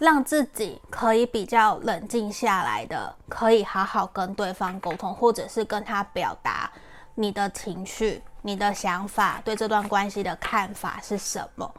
[0.00, 6.68] 让自己可以比较冷静下来的，可以好好跟对方沟通，或者是跟他表达
[7.14, 11.72] 你的情绪、你的想法，对这段关系的看法是什么？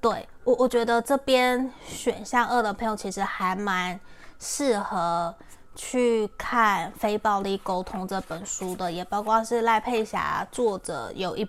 [0.00, 4.00] 对，我，我觉得这边选项二的朋友其实还蛮
[4.38, 5.34] 适合。
[5.74, 11.48] 去看《非暴力沟通》这本书的，也包括是赖佩霞作者有一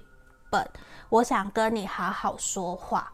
[0.49, 0.65] 本，
[1.10, 3.12] 我想跟你好好说话。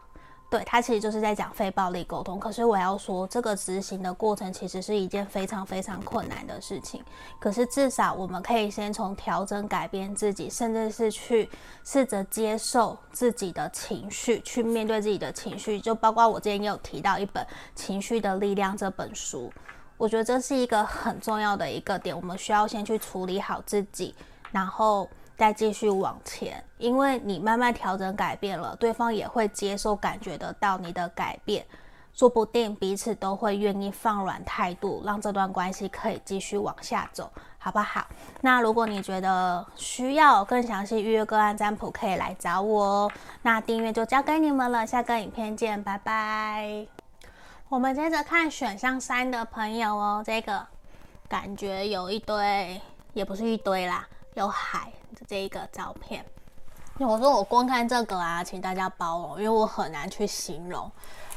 [0.50, 2.38] 对，他其实就是在讲非暴力沟通。
[2.40, 7.00] 可是我要说，这个执行的过程其实是一件非常非常困难的事情。
[7.38, 11.48] 可是至少我们可以先从调整、改变自己，甚至是去
[11.84, 15.80] 试着接受自己的情绪，去面对自己的情绪。
[15.80, 17.44] 就包括我之前也有提到一本
[17.76, 19.52] 《情绪的力量》这本书。
[19.96, 24.12] 我觉得这是一个很重要的一个点，我们需要先去处理好自己，
[24.50, 25.08] 然后
[25.40, 26.62] 再继续往前。
[26.76, 31.64] 因为你慢慢调整改变了，对方也会接受、感觉得到你的改变，
[32.12, 38.06] 说不定彼此都会愿意放软态度，让这段关系可以继续往下走，好不好？
[38.42, 43.12] 那如果你觉得需要更详细预约个案占卜，可以来找我哦。
[43.40, 46.86] 那订阅就交给你们了，下个影片见，拜拜。
[47.70, 50.66] 我们接着看选项三的朋友哦，这个
[51.28, 52.80] 感觉有一堆，
[53.14, 54.92] 也不是一堆啦，有海
[55.26, 56.24] 这一个照片。
[56.98, 60.90] 我说我光看这个啊，请大家包容，因为我很难去形容，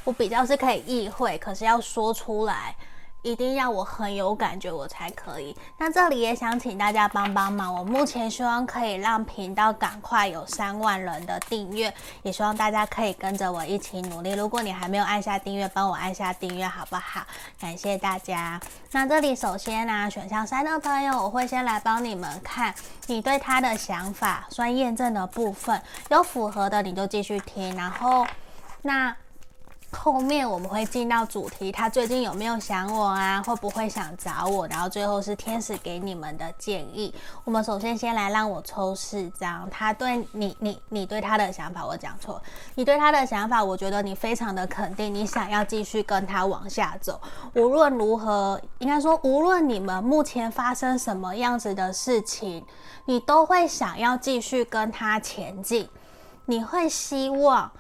[0.04, 2.76] 我比较是可以意会，可是要说出来。
[3.24, 5.58] 一定要我很有感觉，我才可以。
[5.78, 14.34] 那这里也想请大家帮帮忙，我目前希望可以让频道赶快有三万人的订阅，也希望大家可以跟着我一起努力。
[14.34, 17.22] 如果你还没有按下订阅，帮我按下订阅好不好？
[17.60, 18.60] 感谢大家。
[18.92, 22.76] 那这里首先呢、选项三的朋友，我会先来帮你们看
[23.08, 28.28] 你对他的想法，算验证的部分，有符合的你就继续听，然后
[28.82, 29.16] 那。
[29.94, 33.42] 后面我们会进到主题，他最近有没有想我啊？
[33.42, 34.68] 会不会想找我？
[34.68, 37.14] 然后最后是天使给你们的建议。
[37.46, 42.42] 我们首先先来让我抽四张，他对你、你、你对他的想法，我讲错，
[42.76, 47.22] 你对他的想法，我觉得你非常的肯定，你想要继续跟他往下走。
[47.54, 52.66] 无论如何，应该说无论你们目前发生什么样子的事情，
[53.06, 55.88] 你都会想要继续跟他前进，
[56.46, 57.72] 你会希望。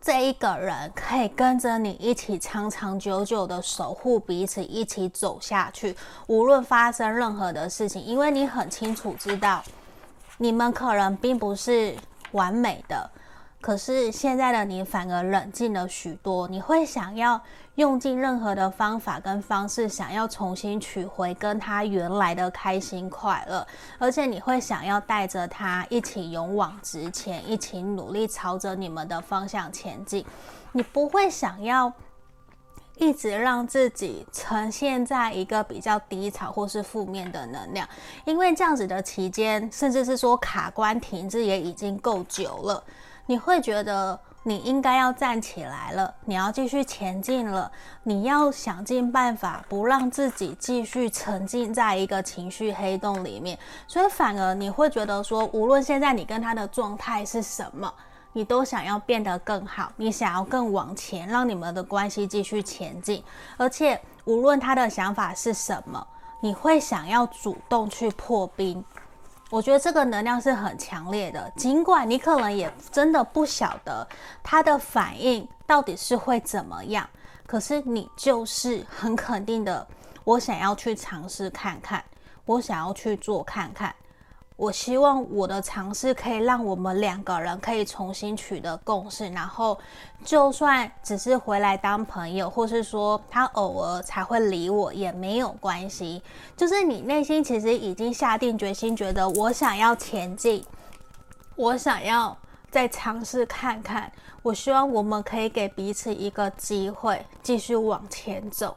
[0.00, 5.94] 这一个人可以跟着你一起长长久久的守护彼此，一起走下去。
[6.28, 9.62] 无论发生任何的事情，因为你很清楚知道，
[10.38, 11.94] 你们可能并不是
[12.30, 13.10] 完美的。
[13.60, 17.40] 可是现在的你反而冷静了许多，你会想要
[17.74, 23.66] 用尽任何的方法跟方式，想要重新取回跟他原来的开心快乐，
[23.98, 30.24] 而且你会想要带着他一起勇往直前，一起努力朝着你们的方向前进。
[30.70, 31.92] 你不会想要
[32.96, 37.88] 一直让自己呈现在一个比较低潮或是负面的能量，
[38.24, 42.82] 因为这样子的期间，甚至是说卡关停滞也已经够久了，
[43.28, 47.70] 你会觉得你应该要站起来了，你要继续前进了，
[48.02, 57.92] 你要想尽办法不让自己继续沉浸在一个情绪黑洞里面，所以反而你会觉得说，无论现在你跟他的状态是什么。
[58.34, 63.24] 你都想要变得更好，你想要更往前，让你们的关系继续前进。
[63.56, 66.06] 而且无论他的想法是什么，
[66.40, 68.84] 你会想要主动去破冰。
[69.50, 74.06] 我觉得这个能量是很强烈的，尽管你可能也真的不晓得
[74.42, 77.08] 他的反应到底是会怎么样，
[77.46, 79.86] 可是你就是很肯定的，
[80.24, 82.04] 我想要去尝试看看，
[82.44, 83.94] 我想要去做看看。
[84.58, 89.78] 我希望我的尝试可以让我们两个人可以重新取得共识，然后
[90.24, 96.20] 就算只是回来当朋友，或是说他偶尔才会理我也没有关系。
[96.56, 100.64] 就是你内心其实已经下定决心，觉得我想要前进，
[101.54, 102.36] 我想要
[102.68, 104.10] 再尝试看看。
[104.42, 108.76] 我希望我们可以给彼此一个机会，继续往前走，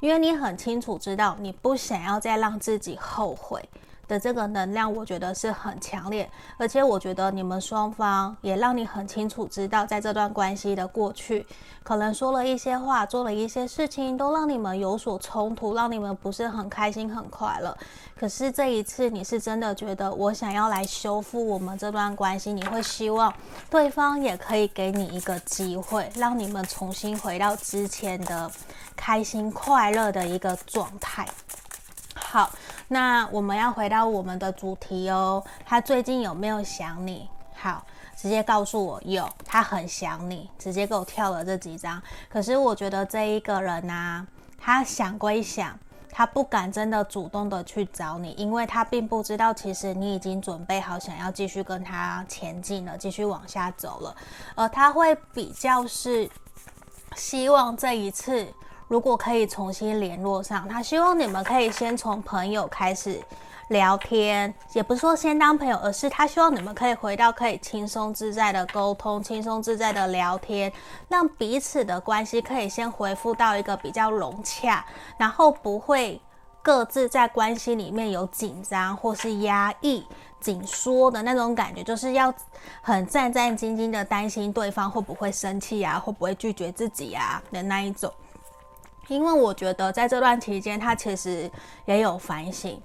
[0.00, 3.62] 因为你很清楚知道，你不想要再让自己后悔。
[4.08, 11.46] 的这个能量，我觉得是很强烈，而且我觉得你们双方也让你很清楚知道，在这段关系的过去，
[11.82, 17.76] 可能说了一些话，做了一些事情，都让你们有所冲突，让你们不是很开心、很快乐。
[18.18, 23.32] 可是这一次，你是真的觉得我想要来修复我们这段关系，你会希望
[23.70, 28.50] 对方也可以给你一个机会，让你们重新回到之前的
[28.94, 31.26] 开心、快乐的一个状态。
[32.14, 32.50] 好，
[32.92, 35.42] 那我们要回到我们的主题哦。
[35.64, 37.26] 他最近有没有想你？
[37.54, 37.82] 好，
[38.14, 42.02] 直接告诉我有，他很想你，直接给我跳了这几张。
[42.28, 44.26] 可是我觉得这一个人呢、啊，
[44.58, 45.78] 他想归想，
[46.10, 54.14] 他不敢真的主动的去找你，因为他并不知道其实你已经准备好想要继续跟他前进了，继续往下走了。
[54.54, 56.28] 而他会比较是
[57.16, 58.46] 希望这一次。
[58.92, 63.18] 如果可以重新联络上，他希望你们可以先从朋友开始
[63.68, 70.70] 聊天，也不是说先当朋友，而是他希望你们可以回到可以轻松自在的沟通、轻松自在的聊天，
[71.08, 74.84] 让彼此的关系可以先恢复到一个比较融洽，
[75.16, 76.20] 然后不会
[76.60, 80.06] 各自在关系里面有紧张或是压抑、
[80.38, 82.30] 紧缩的那种感觉，就是要
[82.82, 88.12] 很战战兢兢的担心对方会不会生气啊，会不会拒绝自己啊的那一种。
[89.08, 91.50] 因为我觉得在这段期间，他其实
[91.86, 92.80] 也有反省，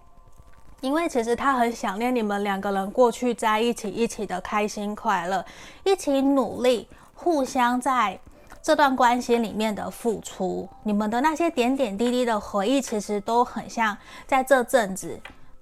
[0.81, 5.45] 因为其实他很想念你们两个人过去在一起一起的开心快乐，
[5.83, 8.19] 一起努力，互相在
[8.61, 15.19] 这段关系里面的付出，你们的那些点点滴滴的回忆，其实都很像在这阵子，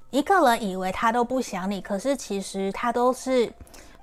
[0.09, 3.51] 一个人以为他都不想你，可是其实他都是。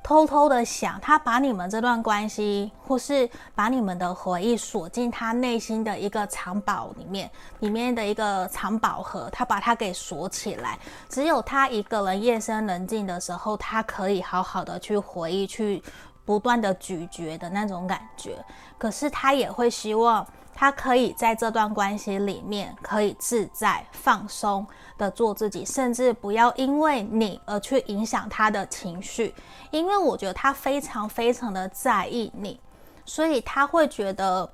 [0.02, 7.30] 偷偷的想，他把你们这段关系，或是把你们的回忆锁进他内心的一个藏宝里面，
[7.60, 10.78] 里面的一个藏宝盒，他把它给锁起来。
[11.08, 15.82] 只有他一个人夜深人静的时候，他可以好好的去回忆，去
[16.24, 18.36] 不断的咀嚼的那种感觉。
[18.76, 20.26] 可是他也会希望。
[20.54, 29.34] 他可以在这段关系里面可以自在放松的做自己，甚至不要因为你而去影响他的情绪，
[29.70, 32.60] 因为我觉得他非常非常的在意你，
[33.04, 34.48] 所以他会觉得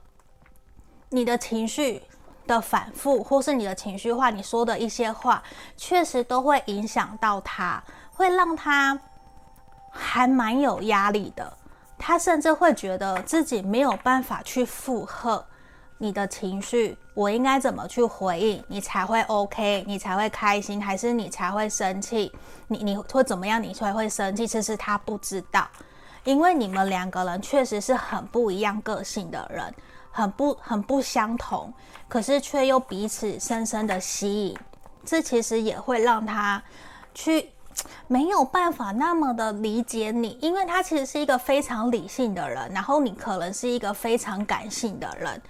[1.11, 2.03] 你的情绪
[2.47, 5.43] 的反复，或是你的情绪化，你说的一些话，
[5.77, 7.83] 确实都会影响到他，
[8.13, 8.99] 会让他
[9.91, 11.53] 还蛮有压力的，
[11.99, 15.45] 他甚至会觉得自己没有办法去负荷。
[15.99, 22.33] 你的情绪，我应该怎么去回应你才会 OK，你才会开心，还是你才会生气？
[22.69, 23.61] 你你会怎么样？
[23.63, 24.47] 你才会生气？
[24.47, 25.69] 其实他不知道，
[26.25, 29.75] 因为你们两个人确实是很不一样个性的人，
[30.11, 31.73] 很不很不相同，
[32.09, 34.57] 可是却又彼此深深的吸引。
[35.05, 36.63] 这其实也会让他
[37.15, 37.51] 去
[38.07, 45.41] 没有办法那么的理解你，因为他其实是一个非常理性的人，然后你可能是一个非常感性的人。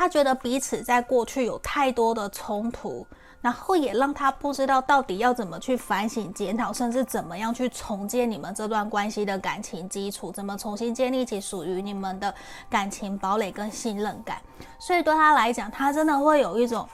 [0.00, 3.06] 他觉得彼此在过去有太多的冲突，
[3.42, 12.34] 然后也让他不知道到底要怎么去反省检讨，甚至怎么样去重建你们这段关系的感情基础，怎么重新建立起属于你们的
[12.70, 14.38] 感情堡垒跟信任感。
[14.78, 16.88] 所以对他来讲，他真的会有一种，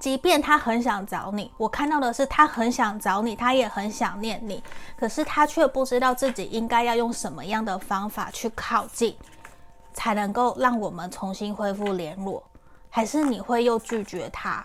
[0.00, 4.60] 即便他很想找你，我看到的是他很想找你，他也很想念你，
[4.96, 9.16] 可是他却不知道自己应该要用什么样的方法去靠近。
[9.92, 12.42] 才能够让我们重新恢复联络。
[12.88, 14.64] 还是你会又拒绝他？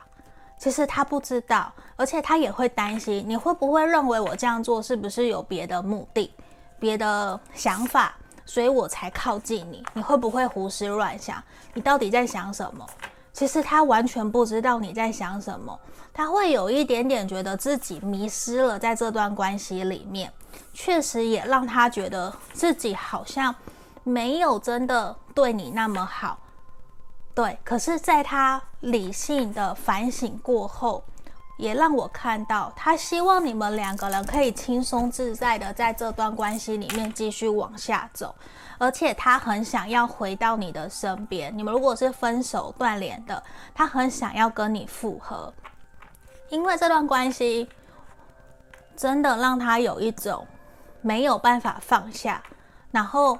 [0.57, 6.33] 其实他不知道，而且他也会担心，你会不会认为我这样做是不是有别的目的、
[6.79, 8.15] 别的想法，
[8.45, 9.85] 所以我才靠近你？
[9.93, 11.43] 你会不会胡思乱想？
[11.73, 12.87] 你到底在想什么？
[13.33, 15.77] 其实他完全不知道你在想什么，
[16.13, 20.31] 他会有一点点觉得自己迷失了在这段关系里面，
[20.73, 23.53] 确实也让他觉得自己好像
[24.05, 26.37] 没有真的对你那么好。
[27.33, 31.03] 对，可是，在他理性的反省过后，
[31.57, 38.33] 也让我看到，他希望你们两个人可以轻松自在的在这段关系里面继续往下走，
[38.77, 41.51] 而且他很想要回到你的身边。
[41.57, 43.43] 你们如果是分手断联的，
[43.73, 45.53] 他很想要跟你复合，
[46.49, 47.67] 因为这段关系
[48.95, 50.47] 真的让他有一种
[51.01, 52.41] 没有办法放下，
[52.91, 53.37] 然后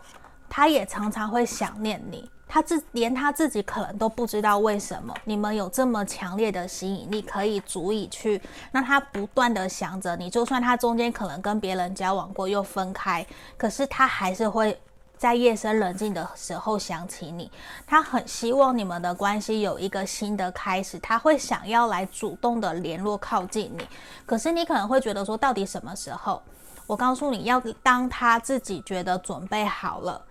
[0.56, 2.32] 他也常常会想念你。
[2.48, 8.42] 他自连他自己可能都不知道为什么你们有这么强烈的吸引力，可以足以去
[8.72, 10.30] 让他不断的想着你。
[10.30, 13.26] 就算他中间可能跟别人交往过又分开，
[13.58, 14.80] 可是他还是会
[15.18, 17.52] 在夜深人静的时候想起你。
[17.86, 23.86] 他很希望你们的关系有一个新的开始，他会想要来主动的联络靠近你。
[24.26, 26.42] 可是你可能会觉得说，到底什么时候？
[26.88, 30.22] 我告诉你要当他自己觉得准备好了。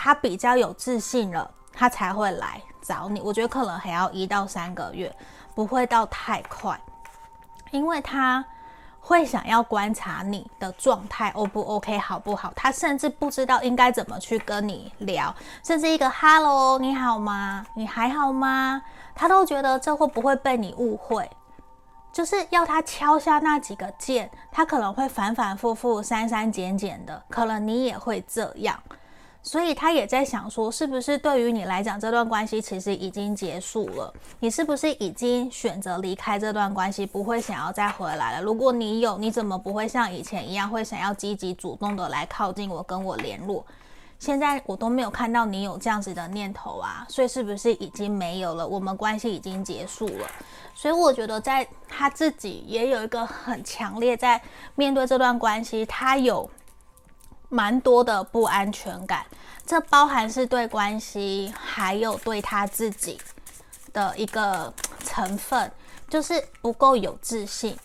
[0.00, 3.20] 他比较有自信了，他才会来找你。
[3.20, 5.12] 我觉得可能还要一到三个月，
[5.56, 6.80] 不会到太快，
[7.72, 8.44] 因为他
[9.00, 12.52] 会想要观察你的状态，O 不 OK，好不好？
[12.54, 15.34] 他甚至不知道应该怎么去跟你聊，
[15.64, 17.66] 甚至一个 “Hello，你好吗？
[17.74, 18.80] 你还好吗？”
[19.16, 21.28] 他都觉得这会不会被你误会，
[22.12, 28.80] 就是要他敲下那几个键，他可能会反反复复、删删减减的，可能你也会这样。
[29.48, 34.12] 所以他也在想说，是不是对于你来讲，这段关系其实已经结束了？
[34.40, 38.42] 你是不是已经选择离开这段关系，不会想要再回来了？
[38.42, 43.64] 如果你有，你怎么不会像以前一样，会想要积极主动的来靠近我，跟我联络？
[44.18, 48.68] 现在我都没有看到你有这样子的念头啊，所以是不是已经没有了？
[48.68, 50.26] 我们关系已经结束了。
[50.74, 54.38] 所以我觉得，在他自己也有一个很强烈，在
[54.74, 56.50] 面对这段关系，他有。
[57.50, 59.24] 蛮多的不安全感，
[59.68, 63.20] 这包含是对关系，还有对他自己
[63.92, 64.72] 的一个
[65.04, 65.70] 成分，
[66.08, 67.76] 就是不够有自信。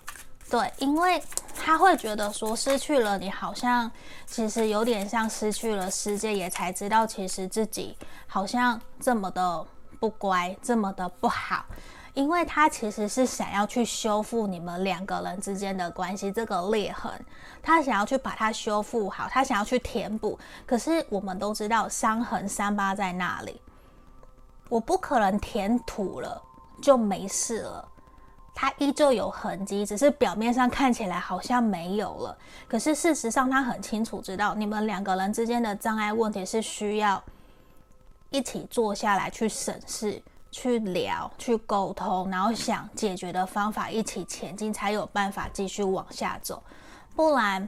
[0.49, 1.21] 对，因为
[1.61, 3.91] 他会觉得说失去了你，好像
[4.25, 9.65] 其实有点像失去了世界，也才知道其实自己好像这么的
[9.99, 11.65] 不乖，这么的不好。
[12.13, 17.11] 因为他其实是想要去修复你们两个人之间的关系，这个裂痕，
[17.61, 20.37] 他想要去把它修复好，他想要去填补。
[20.65, 23.59] 可是我们都知道，伤痕伤疤在那里，
[24.69, 26.39] 我不可能填土了
[26.81, 27.87] 就没事了，
[28.53, 32.37] 他依旧有痕迹，只是表面上看起来好像没有了。
[32.67, 37.23] 可是事实上，他很清楚知道，你们两个人之间的障碍问题是需要
[38.29, 40.21] 一起坐下来去审视。
[40.53, 46.61] 去聊，去沟通，然后想解决的方法，一起前进，才有办法继续往下走。
[47.15, 47.67] 不然，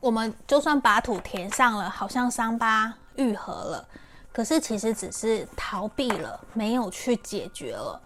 [0.00, 3.88] 我们就算把土填上了，好像伤疤愈合了，
[4.32, 8.00] 可是其实只是逃避了，没有去解决了，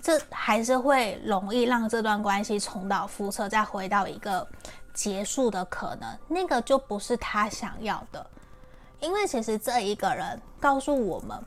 [0.00, 4.48] 这还是会容易让这段关系重蹈覆辙，再回到一个
[4.94, 6.08] 结束的可能。
[6.26, 8.26] 那个就不是他想要的，
[8.98, 11.38] 因为其实这一个人告诉我们，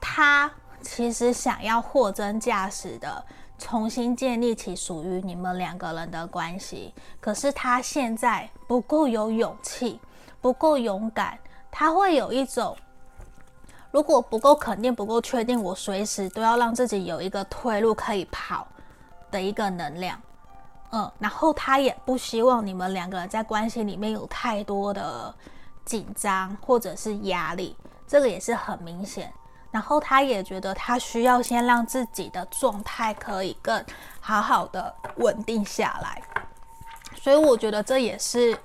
[0.00, 0.50] 他。
[0.84, 3.24] 其实想要货真价实的
[3.58, 9.98] 重新建立起属于你们两个人的关系，可是他现在不够有勇气，
[10.40, 11.38] 不够勇敢，
[11.70, 12.76] 他会有一种
[13.90, 18.66] 如果不够肯定、不够确定，我随时都要让自己有一个退路可以跑
[19.30, 20.20] 的一个能量。
[20.90, 25.34] 嗯，然后他也不希望你们两个人在关系里面有太多的
[25.84, 27.76] 紧张或者是压力，
[28.06, 29.32] 这个也是很明显。
[29.74, 33.84] 然后他也觉得他需要先让自己的状态可以更
[34.20, 36.22] 好好的稳定下来，
[37.20, 38.56] 所以我觉得这也是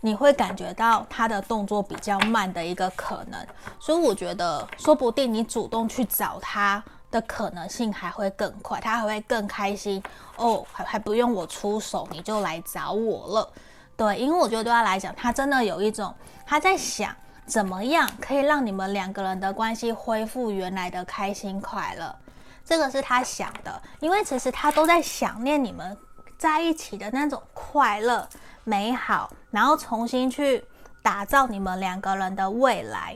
[0.00, 3.46] 你会感觉到他的动作比较慢的一个可能。
[3.78, 10.02] 所以我觉得说不定你主动去找他的可能性还会更快，他还会更开心
[10.36, 13.52] 哦，还还不用我出手你就来找我了。
[13.98, 16.14] 对，因为我觉得对他来讲，他真的有一种
[16.46, 17.14] 他在想。
[17.46, 22.14] 怎么样可以让你们两个人的关系恢复原来的开心快乐？
[22.64, 25.96] 这个是他想的，因为其实他都在想念你们
[26.38, 28.26] 在一起的那种快乐、
[28.64, 30.64] 美好，然后重新去
[31.02, 33.14] 打造你们两个人的未来，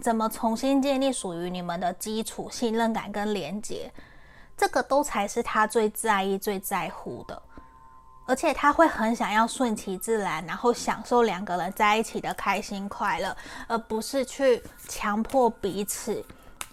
[0.00, 3.92] 怎么重新建立属于你们的基础信任感跟连接，
[4.56, 7.42] 这个都才是他最在意、最在乎的。
[8.26, 13.36] 而且他会很想要顺其自然，然后享受两个人在一起的开心快乐，
[13.68, 16.24] 而不是去强迫彼此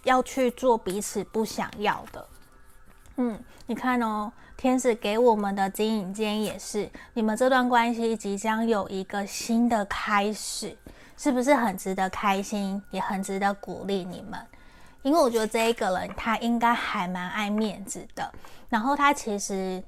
[0.03, 2.25] 要去做彼此不想要的。
[3.17, 3.37] 嗯，
[3.67, 10.77] 你看哦，天使给我们的指引间也是，你们这段关系即将有一个新的开始，
[11.17, 14.39] 是不是很值得开心，也很值得鼓励你们？
[15.01, 18.31] 因为我觉得这一个人他应该还蛮爱面子的，
[18.69, 19.83] 然后他其实。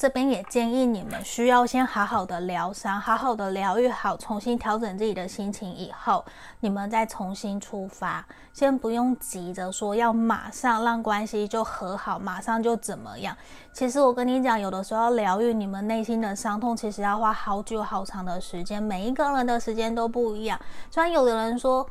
[0.00, 6.24] 这边也建议你们需要先好好的疗伤，好好的疗愈好，重新调整自己的心情以后，
[6.60, 8.24] 你们再重新出发。
[8.54, 13.36] 先不用急着说要马上让关系就和好，马上就怎么样。
[13.74, 18.82] 其实我跟你讲，有的时候要疗愈你们内心的伤痛，其实要花好久好长的时间。
[18.82, 20.58] 每一个人的时间都不一样。
[20.90, 21.86] 虽然有的人说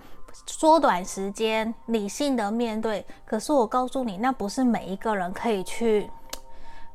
[0.47, 6.10] 缩短时间，理性的面对，可是我告诉你，那不是每一个人可以去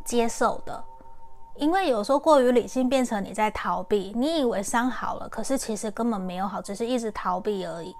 [0.04, 0.82] 接受的。
[1.56, 4.12] 因为有时候过于理性，变成你在逃避。
[4.16, 7.94] 你以为伤好了，可是其实根本没有好，只是一直逃避而已。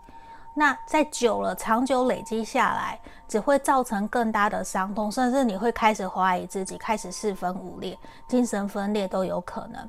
[0.56, 7.98] 那在久了，长久累积下来，只会造成更大的伤痛，甚至你会开始怀疑自己，开始四分五裂，
[8.28, 9.88] 精神分裂都有可能。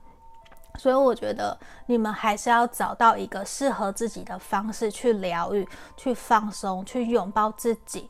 [0.78, 8.10] 所以我觉得你们还是要找到一个适合自己的方式去疗愈、去放松、去拥抱自己。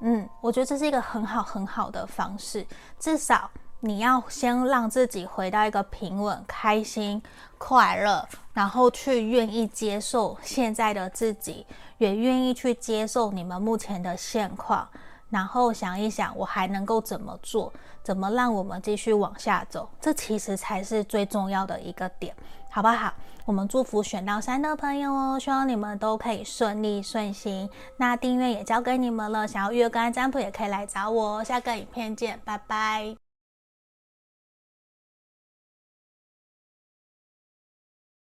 [0.00, 2.66] 嗯，我觉得这是一个很好很好的方式，
[2.98, 3.50] 至少。
[3.80, 7.22] 你要先让自己回到一个平稳、开心、
[7.56, 11.66] 快乐，然后去愿意接受现在的自己，
[11.98, 14.86] 也愿意去接受你们目前的现况，
[15.30, 17.72] 然后想一想，我还能够怎么做，
[18.02, 22.34] 怎么让我们继续往下走，这其实才是最重要的一个点，
[22.70, 23.12] 好不好？
[23.46, 27.68] 我们祝福选到三的朋友哦，希望你们都可以顺利顺心。
[27.96, 31.44] 那订阅也交给你们了，想要预约个案占卜也可以来找我哦。
[31.44, 33.29] 下个影片见，拜拜。